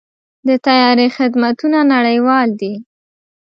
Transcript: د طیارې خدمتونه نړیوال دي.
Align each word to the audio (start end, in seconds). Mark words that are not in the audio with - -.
د 0.47 0.49
طیارې 0.65 1.07
خدمتونه 1.17 1.79
نړیوال 1.93 2.49
دي. 2.61 2.73